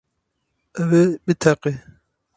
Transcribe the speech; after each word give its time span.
Ev 0.81 0.91
ê 1.01 1.03
biteqe. 1.25 1.73